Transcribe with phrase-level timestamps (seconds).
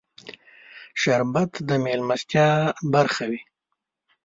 [1.01, 2.47] شربت د مېلمستیا
[2.93, 3.41] برخه وي